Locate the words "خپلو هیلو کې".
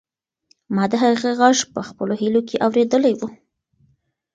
1.87-2.61